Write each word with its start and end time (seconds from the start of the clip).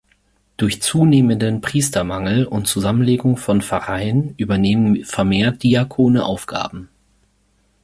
Durch 0.57 0.81
zunehmenden 0.81 1.61
Priestermangel 1.61 2.47
und 2.47 2.67
Zusammenlegung 2.67 3.37
von 3.37 3.61
Pfarreien 3.61 4.33
übernehmen 4.37 5.03
vermehrt 5.05 5.61
Diakone 5.61 6.25
Aufgaben. 6.25 6.89